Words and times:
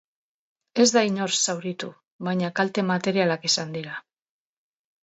Ez 0.83 0.87
da 0.95 1.03
inor 1.09 1.35
zauritu, 1.47 1.91
baina 2.29 2.53
kalte 2.61 2.89
materialak 2.95 3.47
izan 3.53 3.79
dira. 3.79 4.05